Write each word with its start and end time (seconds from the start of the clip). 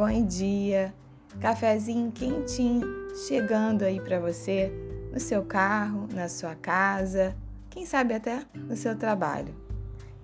bom 0.00 0.24
dia, 0.24 0.94
cafezinho 1.42 2.10
quentinho 2.10 2.86
chegando 3.28 3.82
aí 3.82 4.00
para 4.00 4.18
você 4.18 4.72
no 5.12 5.20
seu 5.20 5.44
carro, 5.44 6.08
na 6.14 6.26
sua 6.26 6.54
casa, 6.54 7.36
quem 7.68 7.84
sabe 7.84 8.14
até 8.14 8.46
no 8.54 8.74
seu 8.78 8.96
trabalho. 8.96 9.54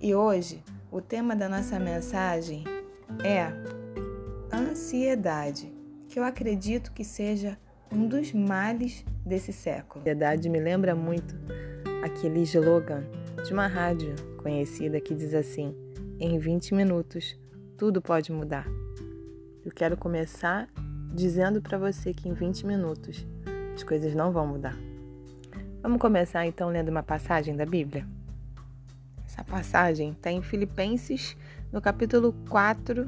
E 0.01 0.15
hoje 0.15 0.63
o 0.91 0.99
tema 0.99 1.35
da 1.35 1.47
nossa 1.47 1.77
mensagem 1.77 2.63
é 3.23 3.51
ansiedade, 4.51 5.71
que 6.09 6.19
eu 6.19 6.23
acredito 6.23 6.91
que 6.91 7.03
seja 7.03 7.55
um 7.91 8.07
dos 8.07 8.33
males 8.33 9.05
desse 9.23 9.53
século. 9.53 9.99
A 9.99 10.01
ansiedade 10.01 10.49
me 10.49 10.59
lembra 10.59 10.95
muito 10.95 11.35
aquele 12.03 12.41
slogan 12.41 13.03
de 13.45 13.53
uma 13.53 13.67
rádio 13.67 14.15
conhecida 14.41 14.99
que 14.99 15.13
diz 15.13 15.35
assim: 15.35 15.75
em 16.19 16.39
20 16.39 16.73
minutos 16.73 17.39
tudo 17.77 18.01
pode 18.01 18.31
mudar. 18.31 18.65
Eu 19.67 19.73
quero 19.73 19.97
começar 19.97 20.65
dizendo 21.13 21.61
para 21.61 21.77
você 21.77 22.13
que 22.13 22.29
em 22.29 22.33
20 22.33 22.65
minutos 22.65 23.27
as 23.75 23.83
coisas 23.83 24.15
não 24.15 24.31
vão 24.31 24.47
mudar. 24.47 24.73
Vamos 25.81 25.99
começar 25.99 26.45
então 26.45 26.69
lendo 26.69 26.87
uma 26.87 27.03
passagem 27.03 27.53
da 27.53 27.65
Bíblia? 27.65 28.07
Essa 29.25 29.43
passagem 29.43 30.11
está 30.11 30.31
em 30.31 30.41
Filipenses, 30.41 31.35
no 31.69 31.81
capítulo 31.81 32.33
4, 32.49 33.05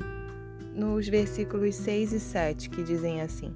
nos 0.75 1.07
versículos 1.07 1.75
6 1.75 2.11
e 2.11 2.19
7, 2.19 2.69
que 2.69 2.83
dizem 2.83 3.21
assim: 3.21 3.55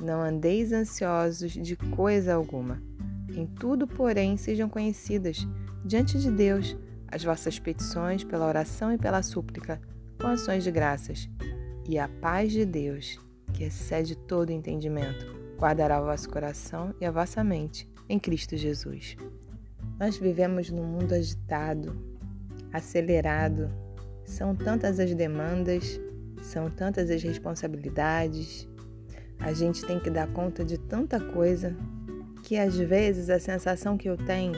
Não 0.00 0.22
andeis 0.22 0.72
ansiosos 0.72 1.50
de 1.50 1.74
coisa 1.74 2.34
alguma. 2.34 2.80
Em 3.34 3.46
tudo, 3.48 3.84
porém, 3.84 4.36
sejam 4.36 4.68
conhecidas 4.68 5.44
diante 5.84 6.16
de 6.20 6.30
Deus 6.30 6.76
as 7.08 7.24
vossas 7.24 7.58
petições 7.58 8.22
pela 8.22 8.46
oração 8.46 8.92
e 8.92 8.96
pela 8.96 9.24
súplica, 9.24 9.80
com 10.20 10.28
ações 10.28 10.62
de 10.62 10.70
graças 10.70 11.28
e 11.88 11.98
a 11.98 12.06
paz 12.06 12.52
de 12.52 12.66
Deus, 12.66 13.18
que 13.54 13.64
excede 13.64 14.14
todo 14.14 14.50
entendimento, 14.50 15.26
guardará 15.56 15.98
o 16.02 16.04
vosso 16.04 16.28
coração 16.28 16.94
e 17.00 17.06
a 17.06 17.10
vossa 17.10 17.42
mente 17.42 17.88
em 18.06 18.18
Cristo 18.18 18.58
Jesus. 18.58 19.16
Nós 19.98 20.18
vivemos 20.18 20.68
num 20.70 20.84
mundo 20.84 21.14
agitado, 21.14 21.96
acelerado. 22.70 23.70
São 24.22 24.54
tantas 24.54 25.00
as 25.00 25.14
demandas, 25.14 25.98
são 26.42 26.70
tantas 26.70 27.08
as 27.10 27.22
responsabilidades. 27.22 28.68
A 29.40 29.54
gente 29.54 29.82
tem 29.86 29.98
que 29.98 30.10
dar 30.10 30.28
conta 30.28 30.62
de 30.62 30.76
tanta 30.76 31.18
coisa 31.18 31.74
que 32.42 32.58
às 32.58 32.76
vezes 32.76 33.30
a 33.30 33.40
sensação 33.40 33.96
que 33.96 34.10
eu 34.10 34.16
tenho 34.18 34.54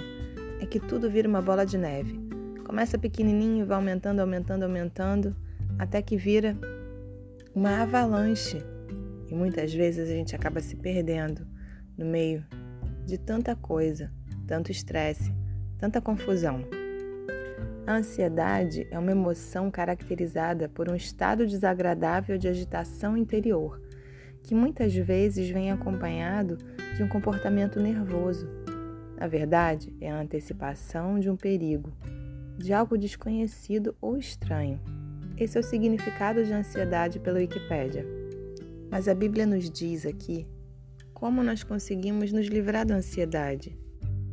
é 0.61 0.67
que 0.67 0.81
tudo 0.81 1.09
vira 1.09 1.29
uma 1.29 1.41
bola 1.41 1.65
de 1.65 1.79
neve. 1.79 2.19
Começa 2.65 2.99
pequenininho, 2.99 3.65
vai 3.65 3.77
aumentando, 3.77 4.19
aumentando, 4.19 4.65
aumentando, 4.65 5.37
até 5.79 6.03
que 6.03 6.17
vira 6.17 6.57
uma 7.55 7.83
avalanche. 7.83 8.63
E 9.29 9.35
muitas 9.35 9.73
vezes 9.73 10.09
a 10.09 10.13
gente 10.13 10.35
acaba 10.35 10.61
se 10.61 10.77
perdendo 10.77 11.47
no 11.97 12.05
meio 12.05 12.45
de 13.07 13.19
tanta 13.19 13.55
coisa, 13.55 14.13
tanto 14.47 14.71
estresse, 14.71 15.33
tanta 15.79 16.01
confusão. 16.01 16.65
A 17.87 17.95
ansiedade 17.97 18.87
é 18.91 18.99
uma 18.99 19.11
emoção 19.11 19.71
caracterizada 19.71 20.69
por 20.69 20.89
um 20.89 20.95
estado 20.95 21.47
desagradável 21.47 22.39
de 22.39 22.47
agitação 22.47 23.17
interior, 23.17 23.81
que 24.43 24.55
muitas 24.55 24.95
vezes 24.95 25.51
vem 25.51 25.71
acompanhado 25.71 26.57
de 26.97 27.03
um 27.03 27.09
comportamento 27.09 27.81
nervoso. 27.81 28.49
Na 29.17 29.27
verdade, 29.27 29.95
é 30.01 30.11
a 30.11 30.21
antecipação 30.21 31.19
de 31.19 31.29
um 31.29 31.37
perigo, 31.37 31.93
de 32.57 32.73
algo 32.73 32.97
desconhecido 32.97 33.97
ou 34.01 34.17
estranho. 34.17 34.81
Esse 35.41 35.57
é 35.57 35.61
o 35.61 35.65
significado 35.65 36.45
de 36.45 36.53
ansiedade 36.53 37.19
pela 37.19 37.39
Wikipédia. 37.39 38.05
Mas 38.91 39.09
a 39.09 39.15
Bíblia 39.15 39.47
nos 39.47 39.71
diz 39.71 40.05
aqui 40.05 40.47
como 41.15 41.43
nós 41.43 41.63
conseguimos 41.63 42.31
nos 42.31 42.47
livrar 42.47 42.85
da 42.85 42.97
ansiedade. 42.97 43.75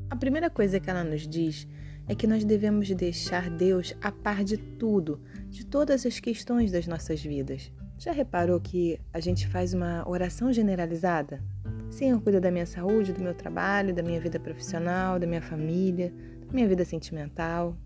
A 0.10 0.18
primeira 0.18 0.50
coisa 0.50 0.82
que 0.82 0.90
ela 0.90 1.06
nos 1.06 1.26
diz 1.26 1.66
é 2.10 2.14
que 2.14 2.28
nós 2.28 2.44
devemos 2.44 2.90
deixar 2.90 3.50
Deus 3.50 3.96
a 4.02 4.12
par 4.12 4.44
de 4.44 4.58
tudo, 4.58 5.22
de 5.48 5.66
todas 5.66 6.06
as 6.06 6.20
questões 6.20 6.74
das 6.74 6.86
nossas 6.88 7.24
vidas. 7.24 7.72
Já 7.98 8.12
reparou 8.12 8.60
que 8.60 9.00
a 9.14 9.22
gente 9.22 9.48
faz 9.48 9.74
uma 9.74 10.04
oração 10.06 10.52
generalizada? 10.52 11.42
Senhor, 11.90 12.20
cuida 12.22 12.42
da 12.42 12.52
minha 12.52 12.66
saúde, 12.66 13.14
do 13.14 13.22
meu 13.22 13.34
trabalho, 13.34 13.96
da 13.96 14.04
minha 14.04 14.20
vida 14.20 14.42
profissional, 14.42 15.18
da 15.18 15.26
minha 15.26 15.42
família, 15.42 16.14
da 16.46 16.54
minha 16.54 16.68
vida 16.68 16.84
sentimental. 16.84 17.78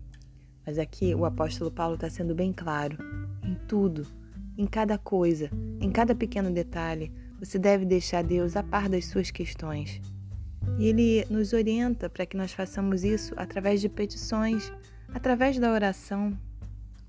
Mas 0.64 0.78
aqui 0.78 1.14
o 1.14 1.24
apóstolo 1.24 1.70
Paulo 1.70 1.94
está 1.94 2.08
sendo 2.08 2.34
bem 2.34 2.52
claro. 2.52 2.96
Em 3.42 3.54
tudo, 3.66 4.06
em 4.56 4.66
cada 4.66 4.96
coisa, 4.98 5.50
em 5.80 5.90
cada 5.90 6.14
pequeno 6.14 6.50
detalhe, 6.50 7.12
você 7.38 7.58
deve 7.58 7.84
deixar 7.84 8.22
Deus 8.22 8.56
a 8.56 8.62
par 8.62 8.88
das 8.88 9.06
suas 9.06 9.30
questões. 9.30 10.00
E 10.78 10.86
Ele 10.86 11.26
nos 11.28 11.52
orienta 11.52 12.08
para 12.08 12.24
que 12.24 12.36
nós 12.36 12.52
façamos 12.52 13.02
isso 13.02 13.34
através 13.36 13.80
de 13.80 13.88
petições, 13.88 14.72
através 15.12 15.58
da 15.58 15.72
oração. 15.72 16.38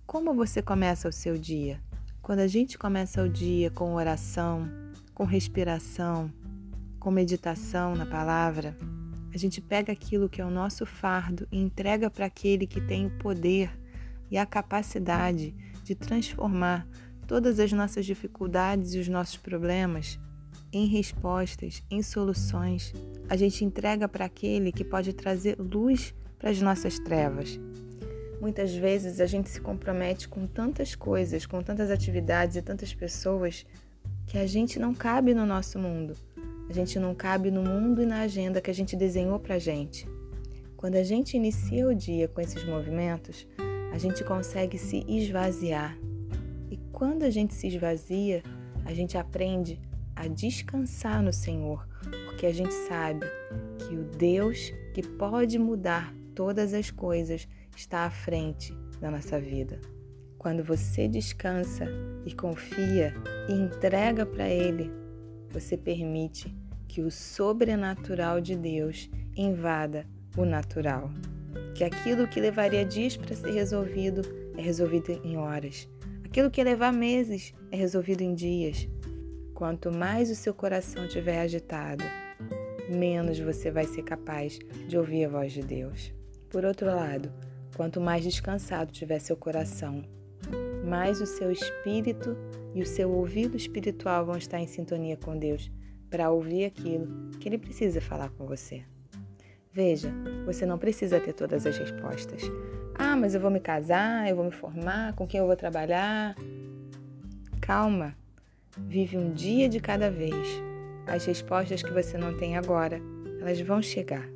Como 0.05 0.33
você 0.33 0.61
começa 0.61 1.07
o 1.07 1.13
seu 1.13 1.37
dia? 1.37 1.79
Quando 2.21 2.39
a 2.39 2.47
gente 2.47 2.77
começa 2.77 3.21
o 3.21 3.29
dia 3.29 3.69
com 3.69 3.93
oração, 3.93 4.67
com 5.13 5.23
respiração, 5.23 6.31
com 6.99 7.11
meditação 7.11 7.95
na 7.95 8.05
palavra, 8.05 8.75
a 9.33 9.37
gente 9.37 9.59
pega 9.59 9.91
aquilo 9.91 10.29
que 10.29 10.39
é 10.39 10.45
o 10.45 10.51
nosso 10.51 10.85
fardo 10.85 11.47
e 11.51 11.57
entrega 11.57 12.09
para 12.09 12.25
aquele 12.25 12.67
que 12.67 12.79
tem 12.79 13.07
o 13.07 13.17
poder 13.17 13.71
e 14.29 14.37
a 14.37 14.45
capacidade 14.45 15.55
de 15.83 15.95
transformar 15.95 16.87
todas 17.27 17.59
as 17.59 17.71
nossas 17.71 18.05
dificuldades 18.05 18.93
e 18.93 18.99
os 18.99 19.07
nossos 19.07 19.37
problemas 19.37 20.19
em 20.71 20.85
respostas, 20.87 21.83
em 21.89 22.01
soluções. 22.01 22.93
A 23.29 23.35
gente 23.35 23.65
entrega 23.65 24.07
para 24.07 24.25
aquele 24.25 24.71
que 24.71 24.83
pode 24.83 25.13
trazer 25.13 25.57
luz 25.59 26.13
para 26.37 26.49
as 26.49 26.61
nossas 26.61 26.99
trevas. 26.99 27.59
Muitas 28.39 28.75
vezes 28.75 29.19
a 29.19 29.25
gente 29.25 29.49
se 29.49 29.61
compromete 29.61 30.27
com 30.27 30.45
tantas 30.45 30.95
coisas, 30.95 31.45
com 31.45 31.63
tantas 31.63 31.89
atividades 31.89 32.55
e 32.55 32.61
tantas 32.61 32.93
pessoas 32.93 33.65
que 34.27 34.37
a 34.37 34.45
gente 34.45 34.79
não 34.79 34.93
cabe 34.93 35.33
no 35.33 35.45
nosso 35.45 35.79
mundo. 35.79 36.15
A 36.69 36.73
gente 36.73 36.97
não 36.97 37.13
cabe 37.13 37.51
no 37.51 37.61
mundo 37.61 38.01
e 38.01 38.05
na 38.05 38.21
agenda 38.21 38.61
que 38.61 38.71
a 38.71 38.73
gente 38.73 38.95
desenhou 38.95 39.39
para 39.39 39.55
a 39.55 39.59
gente. 39.59 40.07
Quando 40.77 40.95
a 40.95 41.03
gente 41.03 41.37
inicia 41.37 41.87
o 41.87 41.95
dia 41.95 42.27
com 42.27 42.41
esses 42.41 42.63
movimentos, 42.65 43.47
a 43.91 43.97
gente 43.97 44.23
consegue 44.23 44.77
se 44.77 45.05
esvaziar. 45.07 45.97
E 46.69 46.77
quando 46.91 47.23
a 47.23 47.29
gente 47.29 47.53
se 47.53 47.67
esvazia, 47.67 48.41
a 48.85 48.93
gente 48.93 49.17
aprende 49.17 49.79
a 50.15 50.27
descansar 50.27 51.21
no 51.21 51.31
Senhor, 51.31 51.87
porque 52.25 52.45
a 52.45 52.53
gente 52.53 52.73
sabe 52.73 53.25
que 53.79 53.95
o 53.95 54.03
Deus 54.03 54.73
que 54.93 55.01
pode 55.01 55.57
mudar 55.57 56.13
todas 56.35 56.73
as 56.73 56.91
coisas 56.91 57.47
está 57.75 58.05
à 58.05 58.09
frente 58.09 58.75
da 58.99 59.11
nossa 59.11 59.39
vida. 59.39 59.79
Quando 60.37 60.63
você 60.63 61.07
descansa 61.07 61.85
e 62.25 62.33
confia 62.33 63.13
e 63.47 63.53
entrega 63.53 64.25
para 64.25 64.49
Ele 64.49 65.02
você 65.53 65.77
permite 65.77 66.53
que 66.87 67.01
o 67.01 67.11
sobrenatural 67.11 68.41
de 68.41 68.55
Deus 68.55 69.09
invada 69.37 70.05
o 70.35 70.43
natural. 70.43 71.11
Que 71.75 71.83
aquilo 71.83 72.27
que 72.27 72.41
levaria 72.41 72.83
dias 72.83 73.15
para 73.15 73.35
ser 73.35 73.51
resolvido 73.51 74.21
é 74.57 74.61
resolvido 74.61 75.11
em 75.23 75.37
horas. 75.37 75.87
Aquilo 76.25 76.49
que 76.49 76.63
levar 76.63 76.91
meses 76.91 77.53
é 77.71 77.75
resolvido 77.75 78.21
em 78.21 78.33
dias. 78.33 78.87
Quanto 79.53 79.91
mais 79.91 80.31
o 80.31 80.35
seu 80.35 80.53
coração 80.53 81.05
estiver 81.05 81.39
agitado, 81.39 82.03
menos 82.89 83.39
você 83.39 83.69
vai 83.69 83.85
ser 83.85 84.01
capaz 84.01 84.57
de 84.87 84.97
ouvir 84.97 85.25
a 85.25 85.29
voz 85.29 85.53
de 85.53 85.61
Deus. 85.61 86.11
Por 86.49 86.65
outro 86.65 86.87
lado, 86.87 87.31
quanto 87.75 88.01
mais 88.01 88.23
descansado 88.23 88.91
tiver 88.91 89.19
seu 89.19 89.37
coração, 89.37 90.03
mais 90.83 91.21
o 91.21 91.25
seu 91.25 91.51
espírito 91.51 92.35
e 92.73 92.81
o 92.81 92.85
seu 92.85 93.11
ouvido 93.11 93.55
espiritual 93.55 94.25
vão 94.25 94.37
estar 94.37 94.59
em 94.59 94.67
sintonia 94.67 95.17
com 95.17 95.37
Deus 95.37 95.71
para 96.09 96.29
ouvir 96.29 96.65
aquilo 96.65 97.31
que 97.39 97.49
Ele 97.49 97.57
precisa 97.57 97.99
falar 97.99 98.29
com 98.29 98.45
você. 98.45 98.83
Veja, 99.71 100.13
você 100.45 100.65
não 100.65 100.77
precisa 100.77 101.19
ter 101.19 101.33
todas 101.33 101.65
as 101.65 101.77
respostas. 101.77 102.43
Ah, 102.93 103.15
mas 103.15 103.33
eu 103.33 103.41
vou 103.41 103.49
me 103.49 103.59
casar, 103.59 104.29
eu 104.29 104.35
vou 104.35 104.45
me 104.45 104.51
formar, 104.51 105.13
com 105.13 105.25
quem 105.25 105.39
eu 105.39 105.47
vou 105.47 105.55
trabalhar? 105.55 106.35
Calma, 107.59 108.15
vive 108.77 109.17
um 109.17 109.33
dia 109.33 109.67
de 109.67 109.79
cada 109.79 110.11
vez. 110.11 110.47
As 111.07 111.25
respostas 111.25 111.81
que 111.81 111.91
você 111.91 112.17
não 112.17 112.37
tem 112.37 112.55
agora, 112.55 113.01
elas 113.41 113.59
vão 113.61 113.81
chegar. 113.81 114.27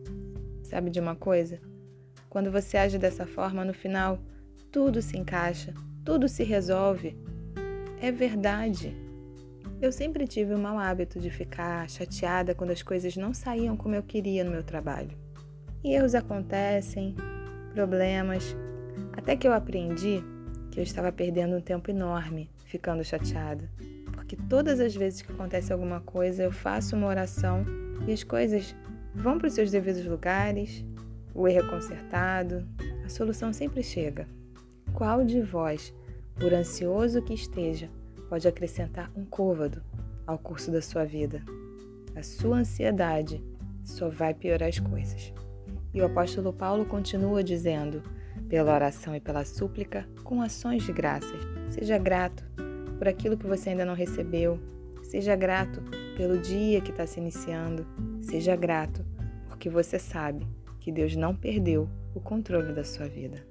Sabe 0.64 0.90
de 0.90 1.00
uma 1.00 1.16
coisa? 1.16 1.62
Quando 2.30 2.52
você 2.52 2.78
age 2.78 2.98
dessa 2.98 3.26
forma, 3.26 3.64
no 3.64 3.74
final, 3.74 4.20
tudo 4.72 5.02
se 5.02 5.18
encaixa, 5.18 5.74
tudo 6.04 6.28
se 6.28 6.44
resolve. 6.44 7.16
É 8.00 8.12
verdade. 8.12 8.96
Eu 9.82 9.92
sempre 9.92 10.28
tive 10.28 10.54
o 10.54 10.60
mau 10.60 10.80
hábito 10.80 11.20
de 11.20 11.30
ficar 11.30 11.90
chateada 11.90 12.56
quando 12.56 12.72
as 12.72 12.82
coisas 12.82 13.16
não 13.16 13.34
saíam 13.34 13.78
como 13.78 13.96
eu 13.96 14.04
queria 14.04 14.44
no 14.44 14.52
meu 14.52 14.64
trabalho. 14.64 15.18
E 15.84 15.94
erros 15.94 16.16
acontecem, 16.16 17.16
problemas, 17.74 18.56
até 19.14 19.36
que 19.36 19.48
eu 19.48 19.54
aprendi 19.54 20.24
que 20.72 20.80
eu 20.80 20.84
estava 20.84 21.12
perdendo 21.12 21.56
um 21.56 21.62
tempo 21.62 21.92
enorme 21.92 22.50
ficando 22.66 23.04
chateada, 23.04 23.70
porque 24.12 24.36
todas 24.36 24.80
as 24.80 24.96
vezes 24.96 25.22
que 25.22 25.32
acontece 25.32 25.72
alguma 25.72 26.02
coisa, 26.02 26.44
eu 26.44 26.52
faço 26.52 26.96
uma 26.96 27.08
oração 27.08 27.66
e 28.08 28.12
as 28.12 28.24
coisas 28.24 28.76
vão 29.16 29.38
para 29.38 29.48
os 29.48 29.54
seus 29.54 29.72
devidos 29.72 30.06
lugares, 30.06 30.86
o 31.34 31.48
erro 31.48 31.66
é 31.66 31.70
consertado, 31.70 32.68
a 33.06 33.10
solução 33.10 33.54
sempre 33.54 33.82
chega. 33.82 34.28
Qual 34.94 35.24
de 35.24 35.42
vós, 35.42 35.94
por 36.40 36.54
ansioso 36.54 37.22
que 37.22 37.34
esteja, 37.34 37.90
pode 38.30 38.48
acrescentar 38.48 39.12
um 39.16 39.26
côvado 39.26 39.82
ao 40.26 40.38
curso 40.38 40.72
da 40.72 40.82
sua 40.82 41.04
vida? 41.04 41.44
A 42.16 42.24
sua 42.24 42.58
ansiedade 42.58 43.44
só 43.84 44.10
vai 44.10 44.34
piorar 44.34 44.70
as 44.70 44.80
coisas. 44.80 45.34
E 45.94 46.02
o 46.02 46.06
apóstolo 46.06 46.54
Paulo 46.54 46.86
continua 46.86 47.44
dizendo: 47.44 48.02
pela 48.50 48.74
oração 48.74 49.16
e 49.16 49.20
pela 49.20 49.46
súplica, 49.46 50.08
com 50.24 50.42
ações 50.42 50.84
de 50.84 50.94
graças. 50.94 51.40
Seja 51.70 51.98
grato 51.98 52.44
por 52.98 53.08
aquilo 53.08 53.38
que 53.38 53.48
você 53.48 53.70
ainda 53.70 53.86
não 53.86 53.94
recebeu. 53.94 54.60
Seja 55.04 55.36
grato 55.36 55.82
pelo 56.16 56.38
dia 56.38 56.82
que 56.82 56.92
está 56.92 57.06
se 57.06 57.20
iniciando. 57.20 57.86
Seja 58.22 58.56
grato 58.56 59.06
porque 59.48 59.70
você 59.70 59.98
sabe 59.98 60.46
que 60.80 60.92
Deus 60.92 61.16
não 61.16 61.36
perdeu 61.36 61.90
o 62.14 62.20
controle 62.20 62.74
da 62.74 62.84
sua 62.84 63.08
vida. 63.08 63.46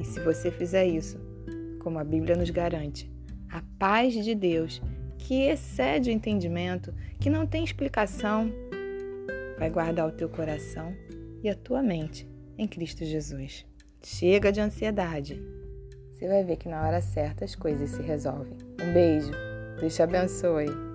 E 0.00 0.04
se 0.04 0.20
você 0.20 0.50
fizer 0.50 0.86
isso, 0.86 1.18
como 1.80 1.98
a 1.98 2.04
Bíblia 2.04 2.36
nos 2.36 2.50
garante, 2.50 3.10
a 3.50 3.62
paz 3.78 4.14
de 4.14 4.34
Deus, 4.34 4.80
que 5.18 5.42
excede 5.42 6.10
o 6.10 6.12
entendimento, 6.12 6.94
que 7.18 7.28
não 7.28 7.46
tem 7.46 7.64
explicação, 7.64 8.52
vai 9.58 9.68
guardar 9.68 10.06
o 10.08 10.12
teu 10.12 10.28
coração 10.28 10.94
e 11.42 11.48
a 11.48 11.54
tua 11.54 11.82
mente 11.82 12.28
em 12.56 12.68
Cristo 12.68 13.04
Jesus. 13.04 13.66
Chega 14.02 14.52
de 14.52 14.60
ansiedade. 14.60 15.42
Você 16.12 16.28
vai 16.28 16.44
ver 16.44 16.56
que 16.56 16.68
na 16.68 16.86
hora 16.86 17.00
certa 17.00 17.44
as 17.44 17.54
coisas 17.54 17.90
se 17.90 18.02
resolvem. 18.02 18.56
Um 18.80 18.92
beijo. 18.92 19.32
Deus 19.80 19.94
te 19.94 20.02
abençoe. 20.02 20.89